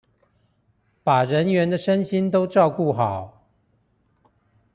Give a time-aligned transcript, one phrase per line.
[1.03, 3.45] 把人員的身心都照顧好